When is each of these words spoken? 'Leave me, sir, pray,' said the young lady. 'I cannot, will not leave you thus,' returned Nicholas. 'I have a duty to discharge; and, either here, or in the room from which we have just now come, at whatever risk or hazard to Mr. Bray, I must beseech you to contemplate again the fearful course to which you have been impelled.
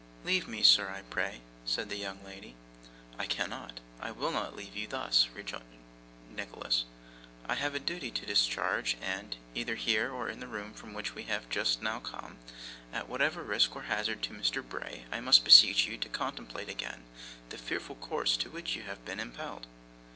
'Leave 0.23 0.47
me, 0.47 0.63
sir, 0.63 0.99
pray,' 1.11 1.41
said 1.63 1.87
the 1.89 1.95
young 1.95 2.23
lady. 2.23 2.55
'I 3.19 3.27
cannot, 3.27 3.79
will 4.15 4.31
not 4.31 4.55
leave 4.55 4.75
you 4.75 4.87
thus,' 4.87 5.27
returned 5.35 5.63
Nicholas. 6.31 6.85
'I 7.47 7.53
have 7.53 7.75
a 7.75 7.79
duty 7.79 8.09
to 8.09 8.25
discharge; 8.25 8.97
and, 8.99 9.35
either 9.53 9.75
here, 9.75 10.11
or 10.11 10.27
in 10.27 10.39
the 10.39 10.47
room 10.47 10.73
from 10.73 10.95
which 10.95 11.13
we 11.13 11.25
have 11.25 11.47
just 11.49 11.83
now 11.83 11.99
come, 11.99 12.39
at 12.91 13.07
whatever 13.07 13.43
risk 13.43 13.75
or 13.75 13.83
hazard 13.83 14.23
to 14.23 14.33
Mr. 14.33 14.67
Bray, 14.67 15.05
I 15.11 15.19
must 15.19 15.45
beseech 15.45 15.85
you 15.85 15.99
to 15.99 16.09
contemplate 16.09 16.69
again 16.69 17.03
the 17.49 17.59
fearful 17.59 17.97
course 17.97 18.35
to 18.37 18.49
which 18.49 18.75
you 18.75 18.81
have 18.81 19.05
been 19.05 19.19
impelled. 19.19 19.67